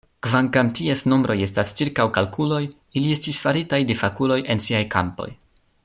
[0.27, 2.61] Kvankam ties nombroj estas ĉirkaŭkalkuloj,
[3.01, 5.31] ili estis faritaj de fakuloj en siaj kampoj.